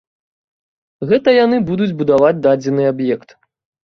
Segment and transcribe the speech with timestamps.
[1.11, 3.37] Гэта яны будуць будаваць дадзены аб'ект.